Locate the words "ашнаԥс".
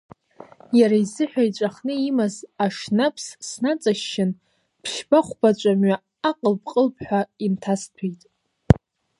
2.65-3.25